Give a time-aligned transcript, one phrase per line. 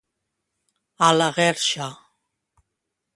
[1.07, 1.91] A la guerxa.